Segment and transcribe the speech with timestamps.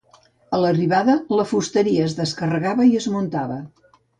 [0.57, 3.61] A l'arribada, la fusteria es descarregava i es muntava.